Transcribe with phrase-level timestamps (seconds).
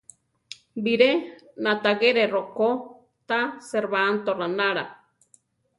[0.87, 1.09] Biré
[1.67, 2.71] natagere rokó
[3.29, 4.85] ta, Serbanto ránara.